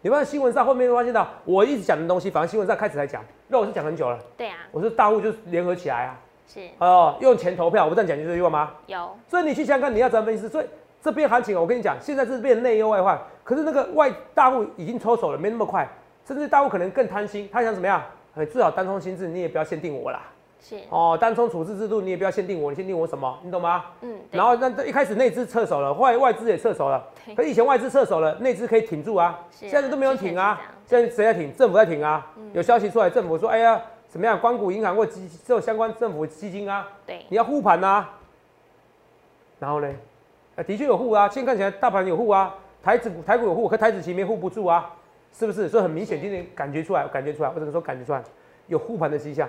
[0.00, 4.18] 你看新闻上后面发现到，我一直讲的东西，反正新闻上开始才讲，那我是讲很久了。
[4.36, 8.70] 对啊，我是大户就是联合起来啊，是哦，用钱投票，我这样讲就这句话吗？
[8.86, 9.10] 有。
[9.26, 10.48] 所以你去想想看，你要怎么分析？
[10.48, 10.66] 所以。
[11.00, 13.16] 这边行情，我跟你讲，现在是变内忧外患。
[13.44, 15.88] 可是那个外大户已经抽手了，没那么快。
[16.26, 18.02] 甚至大户可能更贪心，他想怎么样？
[18.34, 20.22] 哎，最好单冲心智，你也不要限定我啦。
[20.60, 23.38] 是哦，单冲处置制度，你也不要限定我，你限定我什么？
[23.42, 23.84] 你懂吗？
[24.02, 24.18] 嗯。
[24.30, 27.06] 然后那一开始内资撤手了，后来外资也撤手了。
[27.36, 29.38] 可以前外资撤手了，内资可以挺住啊。
[29.50, 30.60] 现在都没有挺啊。
[30.84, 31.54] 现在谁在挺？
[31.54, 32.26] 政府在挺啊。
[32.52, 34.38] 有消息出来，政府说：“哎呀，怎么样？
[34.38, 37.24] 光谷银行或基这种相关政府基金啊。”对。
[37.28, 38.10] 你要护盘啊。
[39.58, 39.88] 然后呢？
[40.66, 44.92] 的确有护啊，现在看起来大盘有护啊，台子台股有护，可台子期没护不住啊，
[45.32, 45.68] 是不是？
[45.68, 48.20] 所以很明显，今天感觉出来，感觉出来，或者说感觉出来
[48.66, 49.48] 有护盘的迹象。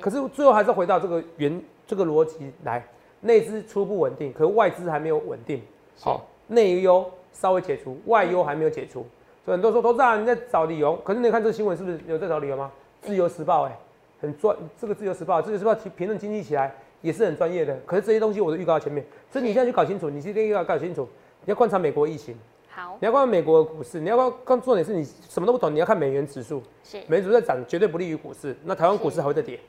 [0.00, 2.84] 可是最后还是回到这个原这个逻辑来，
[3.20, 5.62] 内资初步稳定，可外资还没有稳定。
[6.00, 9.06] 好，内忧稍微解除，外忧还没有解除。
[9.44, 12.70] 所以很多说投资人你在找理由，可是你看这个新闻是不是有在找理由吗？
[13.02, 13.78] 自由时报哎，
[14.20, 16.74] 很专，这个自由时报，自由时报评评论经济起来。
[17.02, 21.06] 也是很专业的，可是这些东西我都预告前面，所以你现在去搞清楚，你今天要搞清楚，
[21.44, 22.34] 你要观察美国疫情，
[22.70, 26.96] 好，你要观察美国的股市，你要观观重点是你什么都不懂，你要看美元指数，是。
[27.06, 29.60] 美元指数在涨，绝对不利于股市，那台湾股市还会再跌，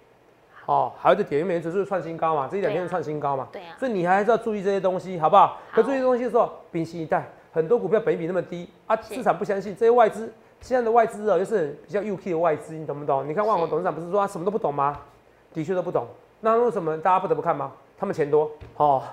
[0.66, 5.60] 哦，还会再跌，因为美元指数创新高嘛，这一两天创新高嘛，对啊，所以你还是要注意这些东西，好不好？
[5.72, 7.24] 可注意东西的时候，屏息以待，
[7.54, 13.28] 很多股票本比那么低啊，市场不相信，这些外资现在的外资哦，就是比较 UK 的外资，你懂不懂？
[13.28, 15.00] 你看万宏董事长不是说他什么都不懂吗？
[15.54, 16.06] 的确都不懂，
[16.42, 17.72] 那为什么大家不得不看吗？
[17.98, 19.04] 他们钱多，哦，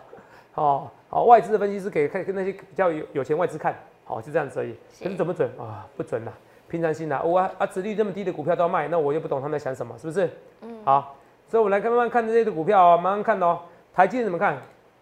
[0.55, 4.75] 哦，好，外资的分析师给看跟那些比较有有钱外资看，好，就这样子而已。
[5.03, 5.87] 可是准不准啊？
[5.97, 6.33] 不准呐，
[6.69, 7.21] 平常心呐。
[7.23, 10.29] 我啊，殖率这么低的股票都要卖，那我又不懂他们在想什么，是不是？
[10.63, 10.83] 嗯。
[10.85, 11.15] 好，
[11.53, 13.59] 所以我们来看慢慢看这些的股票哦，慢慢看哦。
[13.93, 14.57] 台积电怎么看？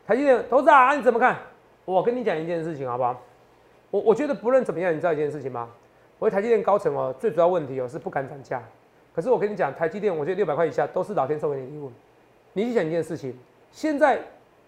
[0.04, 1.36] 台积电投资啊，你怎么看？
[1.84, 3.16] 我跟你讲一件事情好不好？
[3.92, 5.68] 我我觉得不论怎么样，你知道一件事情吗？
[6.18, 8.60] 我台积电高层哦，最主要问题哦是不敢涨价。
[9.14, 11.92] 可是我跟你讲，台积电，我觉得六百块以下都是老天送给你礼物。
[12.52, 13.32] 你去想一件事情。
[13.70, 14.18] 现在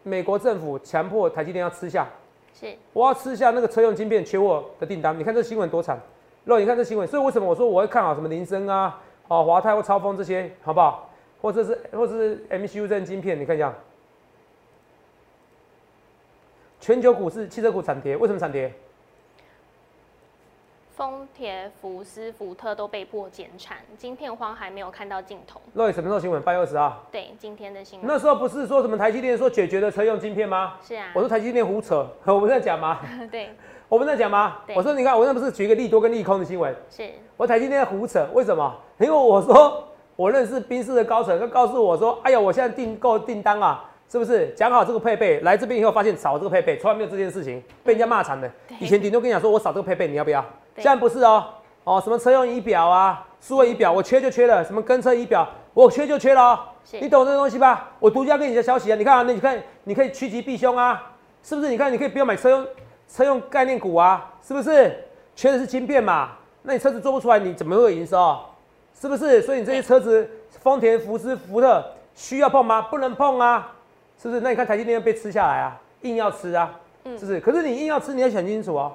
[0.04, 2.06] 美国政府强迫台积电要吃下，
[2.54, 5.18] 是我要吃下那个车用晶片缺货的订单。
[5.18, 6.00] 你看这新闻多惨，
[6.44, 7.08] 肉，你看这新闻。
[7.08, 11.08] 所以为什么我说我会看好什么林森啊、哦华泰或超风这些，好不好？
[11.42, 13.74] 或者是或者是 MCU 这晶片，你看一下，
[16.80, 18.72] 全球股市汽车股惨跌，为什么惨跌？
[20.94, 25.60] 丰田、福斯、福特都被迫减产，晶片荒还没有看到尽头。
[25.72, 26.40] 那什么时候新闻？
[26.42, 27.04] 八月二十号。
[27.10, 28.06] 对，今天的新闻。
[28.06, 30.74] 那时候不是说什么台积电说解决了车用晶片吗？
[30.80, 31.10] 是啊。
[31.14, 33.00] 我说台积电胡扯，我不是在讲吗？
[33.32, 33.50] 对。
[33.88, 34.58] 我不是在讲吗？
[34.76, 36.72] 我说你看，我那不是举一个利多跟利空的新闻？
[36.88, 37.10] 是。
[37.36, 38.78] 我台积电胡扯，为什么？
[39.00, 39.88] 因为我说
[40.22, 43.84] 我认识宾士的高层，他告诉我说，哎呀，我现在订购订单啊。
[44.08, 48.48] 是不是讲好这个配备来这边以后发现少这个配备，从来没有这件事情，被人家骂惨的。
[48.78, 50.44] 以前顶多跟你讲说我少这个配备，你要不要？
[50.76, 51.46] 现在不是哦，
[51.84, 56.58] 哦什么车用仪表啊，数位仪表我缺就缺了，什么跟车仪表我缺就缺了哦。
[57.00, 57.88] 你懂这个东西吧？
[57.98, 61.10] 我独家给你的消息啊，你看啊，那你看你可以趋吉避凶啊，
[61.42, 61.70] 是不是？
[61.70, 62.66] 你看你可以不要买车用
[63.08, 64.94] 车用概念股啊，是不是？
[65.34, 68.38] 缺的是晶片嘛，那你车子做不出来，你怎么会有营收？
[69.00, 69.42] 是不是？
[69.42, 70.28] 所以你这些车子，
[70.60, 72.82] 丰田、福斯、福特需要碰吗？
[72.82, 73.74] 不能碰啊。
[74.20, 74.40] 是不是？
[74.40, 77.40] 那你看台积电被吃下来啊，硬要吃啊，是不是？
[77.40, 78.92] 可是你硬要吃，你要想清楚哦。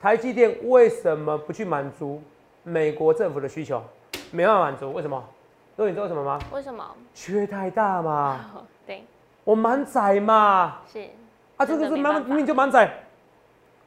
[0.00, 2.22] 台积电为什么不去满足
[2.62, 3.82] 美国政府的需求？
[4.30, 5.22] 没办法满足，为什么？
[5.76, 6.38] 那你知道为什么吗？
[6.52, 6.82] 为什么？
[7.14, 8.40] 缺太大嘛。
[8.86, 9.04] 对。
[9.44, 10.78] 我满载嘛。
[10.90, 11.06] 是。
[11.58, 12.90] 啊，这个是满命就满载，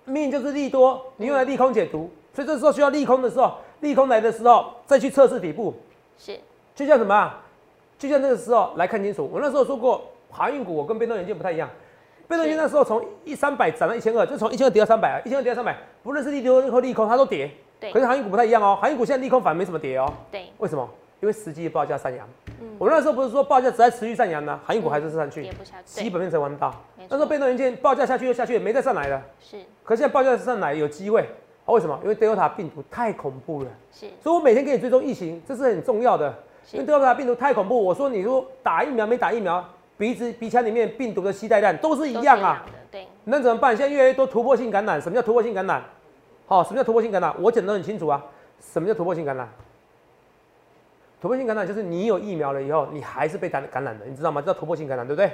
[0.05, 5.75] 命就是利多，你用来利空解读，所以这时候需要利空的时候，利空来的时候再去测试底部。
[6.17, 6.39] 是。
[6.73, 7.31] 就像什么？
[7.99, 11.69] 就像那个时候来看清楚，我那时候说过，航运股我跟被动元件不太一样。
[12.27, 17.51] 被动元件那时候从一三百涨到一千二，就从一千二跌到三百啊，一千二跌到三百，不论是利多或利空，它都跌。
[17.79, 17.91] 对。
[17.91, 20.11] 可是航运股不太一样哦，航运股现在利空反而没什么跌哦。
[20.31, 20.47] 对。
[20.57, 20.89] 为什么？
[21.21, 22.27] 因为实际报价上扬。
[22.59, 22.75] 嗯。
[22.79, 25.49] 我那时候不是说报价只在持续上扬呢，航运股还是上去。
[25.85, 26.73] 基本面才玩到。
[27.07, 29.21] 那时候被动元件报价下去又下去，没再上来了。
[29.39, 29.57] 是。
[29.83, 31.29] 可现在报价上来有机会，
[31.65, 31.73] 啊？
[31.73, 31.99] 为什么？
[32.03, 33.69] 因为 Delta 病毒太恐怖了。
[33.91, 34.07] 是。
[34.21, 36.33] 所以我每天给你追踪疫情，这是很重要的。
[36.71, 39.63] 因为德尔塔病毒太恐怖，我说你说打疫苗没打疫苗，
[39.97, 42.65] 鼻子鼻腔里面病毒的携带量都是一样啊。
[42.89, 43.07] 对。
[43.25, 43.75] 那怎么办？
[43.75, 45.01] 现在越来越多突破性感染。
[45.01, 45.83] 什么叫突破性感染？
[46.45, 47.33] 好，什么叫突破性感染？
[47.41, 48.23] 我讲得很清楚啊。
[48.61, 49.47] 什么叫突破性感染？
[51.21, 54.41] 突破性感染就是你有疫苗了以后，你还是被感感染的，你知道吗？
[54.41, 55.31] 叫突破性感染，对不对？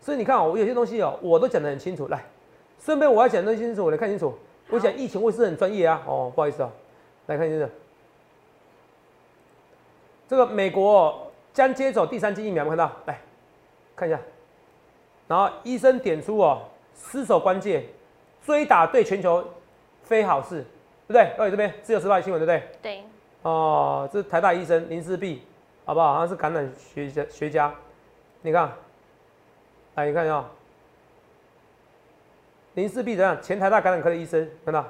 [0.00, 2.08] 所以你看哦，我有些东西哦，我都讲得很清楚。
[2.08, 2.22] 来，
[2.78, 4.34] 顺便我要讲得清楚，我来看清楚。
[4.70, 6.02] 我讲疫情，我是很专业啊。
[6.06, 6.70] 哦，不好意思啊，
[7.26, 7.68] 来看一下。
[10.28, 12.90] 这个美国将接走第三剂疫苗，有看到？
[13.06, 13.20] 来
[13.96, 14.18] 看一下。
[15.26, 16.62] 然后医生点出哦，
[16.96, 17.84] 失守关键，
[18.44, 19.44] 追打对全球
[20.02, 20.64] 非好事，
[21.06, 21.32] 对不对？
[21.36, 22.68] 到你这边自由时报新闻，对不对？
[22.80, 23.04] 对。
[23.42, 25.42] 哦，这是台大医生林志碧，
[25.84, 26.12] 好不好？
[26.12, 27.74] 好像是感染学家学家。
[28.42, 28.72] 你看，
[29.96, 30.44] 来你看一下，
[32.74, 33.40] 林思碧怎样？
[33.42, 34.86] 前台大感染科的医生，看到？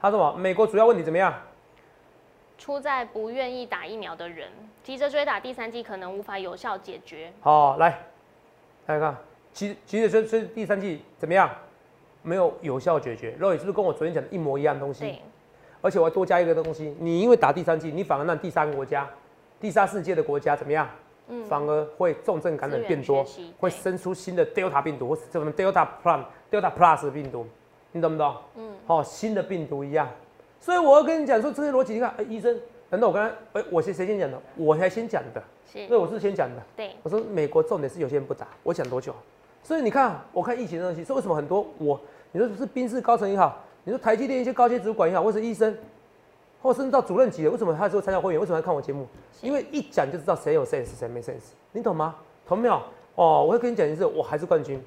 [0.00, 0.38] 他说什么？
[0.38, 1.32] 美国主要问题怎么样？
[2.56, 4.48] 出在不愿意打疫苗的人，
[4.82, 7.32] 急着追打第三剂可能无法有效解决。
[7.40, 7.98] 好，来，
[8.86, 9.16] 大家看，
[9.52, 11.50] 急急着追追第三剂怎么样？
[12.22, 13.32] 没有有效解决。
[13.38, 15.00] 肉也是不是跟我昨天讲的一模一样东西？
[15.00, 15.20] 对。
[15.80, 19.08] 而且我要多加一个东西，你因为打第三剂，你反而让第三个国家、
[19.60, 20.88] 第三世界的国家怎么样？
[21.28, 21.44] 嗯。
[21.44, 23.24] 反而会重症感染变多，
[23.58, 27.46] 会生出新的 Delta 病毒或什么 Delta Plus、Delta Plus 的病毒，
[27.92, 28.36] 你懂不懂？
[28.56, 28.72] 嗯。
[28.86, 30.08] 好，新的病毒一样。
[30.60, 32.56] 所以我要跟你讲说这些逻辑，你看，哎，医生，
[32.90, 34.40] 难道我刚才，哎，我谁谁先讲的？
[34.56, 36.62] 我才先讲的，是，对，我是先讲的。
[36.76, 39.12] 对，我说美国重点是有些人不打，我讲多久？
[39.64, 45.76] 所以你看，我看疫情的东西，是为什么很多我，你说是兵士高层也好，你说台积电一些高阶主管也好，或是医生，
[46.62, 48.40] 或甚至到主任级的，为什么他说参加会员？
[48.40, 49.06] 为什么要看我节目？
[49.40, 52.14] 因为一讲就知道谁有 sense，谁没 sense，你懂吗？
[52.46, 52.80] 懂没有？
[53.16, 54.82] 哦，我会跟你讲一次，我还是冠军，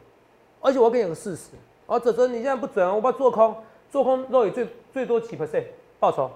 [0.62, 1.52] 而且我要跟你讲个事实，
[1.86, 3.56] 哦，泽泽你现在不准，我把做空。
[3.92, 5.64] 做空肉也最最多几 percent
[6.00, 6.30] 报酬？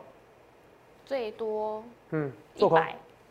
[1.06, 2.82] 最多嗯，做空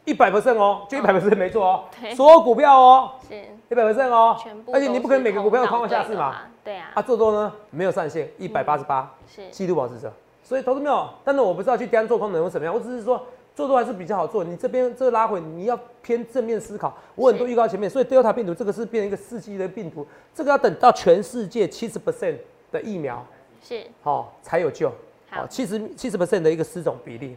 [0.04, 1.84] 一百 percent 哦，就一百 percent 没做哦。
[2.14, 3.34] 所有股票哦，是
[3.70, 4.72] 一百 percent 哦，全部。
[4.72, 6.42] 而且你不可能每个股票都空下市嘛？
[6.62, 6.90] 对啊。
[6.94, 10.12] 啊，做多呢没有上限，一百八十八是季度保持者。
[10.48, 13.22] 所以投资没有，但是我不知道去单做空能用怎么样，我只是说
[13.54, 14.42] 做多还是比较好做。
[14.42, 16.96] 你这边这个拉回，你要偏正面思考。
[17.14, 22.38] 我很多预告前面，所以 Delta 病毒这个是变成一个四季的病毒，这个要等到全世界七十 percent
[22.72, 23.22] 的疫苗。
[23.62, 24.90] 是好才有救，
[25.28, 27.36] 好七十七十 percent 的一个失种比例，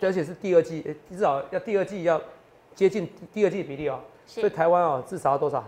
[0.00, 2.22] 而且是第二季，至少要第二季要
[2.76, 3.98] 接近第二季比例哦。
[4.28, 5.64] 所以台湾哦，至少要多少？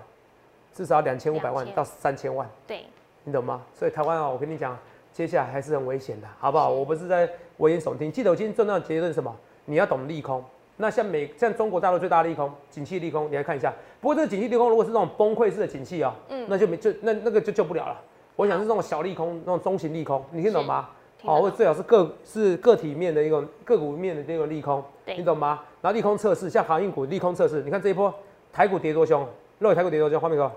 [0.72, 2.48] 至少两千五百万到三千万。
[2.64, 2.85] 对，
[3.24, 3.61] 你懂吗？
[3.76, 4.78] 所以台湾哦，我跟你讲，
[5.12, 6.70] 接下来还是很危险的，好不好？
[6.70, 8.10] 我不是在危言耸听。
[8.10, 9.34] 记得我今天重要的结论是什么？
[9.64, 10.42] 你要懂利空。
[10.76, 13.72] 那像美像中国大陆最大的利空，景气利空，你来看一下。
[14.00, 18.00] 不过这个景气利空如果是那种崩溃式的景气哦，嗯，那就没就那那个就救不了了。
[18.34, 20.88] 我想是这种小利空，那种中型利空，你听懂吗？
[21.22, 25.60] 好，或者最好是个是个体面的一个个股面的这个利空，你懂吗？
[25.82, 28.12] 然后利空测试，像航运股利空测试，你看这一波
[28.50, 29.26] 台股跌多凶，
[29.58, 30.50] 肉台股跌多凶，画面哥，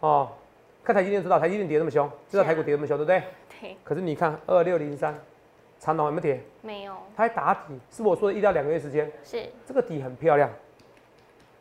[0.00, 0.26] 哦，
[0.82, 3.22] 看台积电知道台积电跌那么凶，知道台股跌那么凶，对不对？
[3.60, 3.76] 对。
[3.84, 5.14] 可是你看二六零三，
[5.78, 6.40] 长龙有没有跌？
[6.62, 10.50] 没有，它还打底，是我说的一到两个月时间，是这个底很漂亮，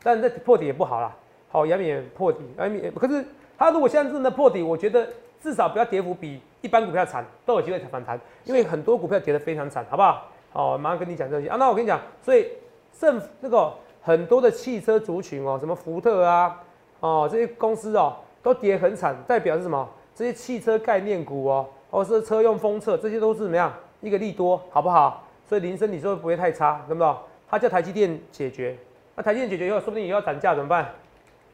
[0.01, 1.15] 但这破底也不好啦。
[1.49, 3.23] 好，阳明也破底，阳明也可是
[3.57, 5.07] 它如果现在真的破底，我觉得
[5.41, 10.25] 至少不要跌幅比一般股票惨，都有机会反弹，因为很多股票跌得非常惨，好不好？
[10.51, 11.55] 好，马上跟你讲这些啊。
[11.57, 12.49] 那我跟你讲，所以
[12.97, 16.63] 政府那个很多的汽车族群哦，什么福特啊，
[17.01, 19.87] 哦这些公司哦都跌很惨，代表是什么？
[20.13, 25.23] 这些汽车概念股哦，或是车用封测，这些都是怎么样一个利多，好不好？
[25.47, 27.15] 所以林森你说不会太差，懂不懂？
[27.49, 28.77] 它叫台积电解决，
[29.15, 30.93] 那台积电解决以后，说不定也要涨价怎么办？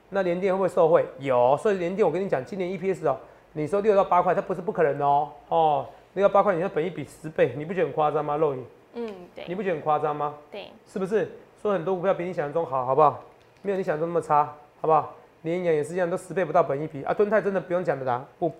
[0.09, 1.05] 那联电会不会受惠？
[1.19, 3.15] 有，所以联电我跟你讲，今年 EPS 哦，
[3.53, 5.29] 你说六到八块，它不是不可能哦。
[5.49, 8.35] 哦，六到八块，你的本一比十倍，你不觉得很夸张吗？
[8.35, 10.33] 肉眼，嗯，对，你不觉得很夸张吗？
[10.49, 11.29] 对，是不是？
[11.61, 13.21] 说很多股票比你想象中好，好不好？
[13.61, 14.45] 没有你想象中那么差，
[14.81, 15.13] 好不好？
[15.43, 17.13] 联阳也是一样，都十倍不到本一比啊。
[17.13, 18.51] 敦泰真的不用讲的啦，不，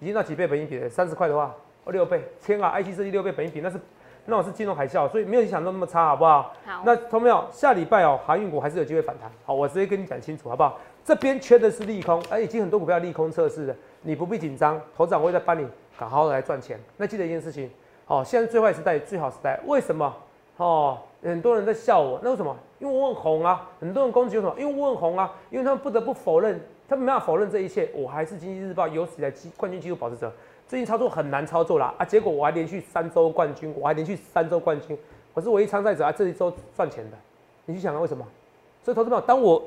[0.00, 0.88] 已经到几倍本一比了？
[0.88, 1.54] 三十块的话，
[1.84, 3.80] 哦六倍，天啊！IC 设计六倍本一比，那是
[4.26, 6.52] 那种是金融海啸，所以没有你想的那么差，好不好？
[6.64, 7.44] 好，那同没有？
[7.50, 9.30] 下礼拜哦，航运股还是有机会反弹。
[9.44, 10.78] 好，我直接跟你讲清楚，好不好？
[11.04, 16.78] 这边缺的是利空，哎，已经很多股票利空测试了，你不必紧张，头长会再帮你好好的来赚钱。
[16.96, 17.70] 那记得一件事情，
[18.06, 20.12] 哦，现在最坏时代最好时代，为什么？
[20.56, 22.56] 哦，很多人在笑我，那为什么？
[22.78, 24.54] 因为我很红啊，很多人攻击我什么？
[24.58, 30.32] 因为我很红啊，因为他们不得不否认，他们没办法否认这一切，我还是经济日报有史以来冠军纪录保持者。
[30.68, 34.96] 最近操作很难操作啦，啊，结果我还连续三周冠军，我还连续三周冠军，
[35.32, 37.16] 我是唯一参赛者啊，这一周赚钱的，
[37.66, 38.26] 你去想想为什么？
[38.82, 39.62] 所以投资朋友，当我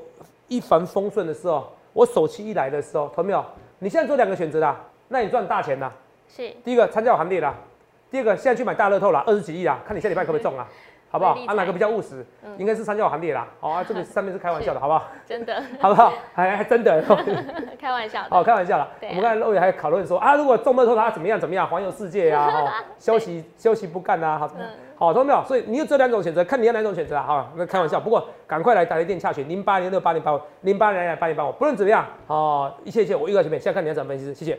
[0.48, 3.44] 一帆风顺的时候，我手气一来的时候，投没有？
[3.78, 4.78] 你现在做两个选择啦，
[5.08, 5.92] 那你赚大钱啦。
[6.28, 7.54] 是第一个参加我行列啦，
[8.10, 10.68] 第二个现在去买大乐透啦，二十几亿啦，看你下礼拜可不可以中啊？
[11.10, 11.32] 好不好？
[11.46, 12.24] 啊，哪个比较务实？
[12.56, 13.46] 应该是三角行列啦。
[13.58, 15.08] 好啊，这个上面是开玩笑的，好不好？
[15.26, 16.12] 真的，好不好？
[16.32, 17.02] 还还真的，
[17.78, 18.30] 开玩笑的。
[18.30, 18.84] 好，开玩笑啦。
[18.84, 22.68] 啊我们刚才肉眼还讨论说啊，如果中乐透他怎么样怎么样，环游世界啊，哦，
[22.98, 24.64] 休息休息不干啊，好，嗯
[24.96, 25.42] 好，懂没有？
[25.44, 27.22] 所以你有这两种选择，看你要哪种选择啊。
[27.26, 34.58] 好，那开玩笑，不过赶快来打一电洽询零八零六八零八五零八零零八零八五，不论怎么样，哦，一切一切我预告前面，现在看你要怎么分析，谢谢。